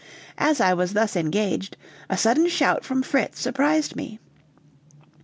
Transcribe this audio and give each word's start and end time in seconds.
As 0.39 0.59
I 0.59 0.73
was 0.73 0.93
thus 0.93 1.15
engaged, 1.15 1.77
a 2.09 2.17
sudden 2.17 2.47
shout 2.47 2.83
from 2.83 3.03
Fritz 3.03 3.39
surprised 3.39 3.95
me. 3.95 4.17